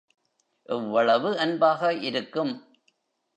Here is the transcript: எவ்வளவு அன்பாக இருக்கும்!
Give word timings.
எவ்வளவு 0.69 1.37
அன்பாக 1.37 1.93
இருக்கும்! 2.01 2.53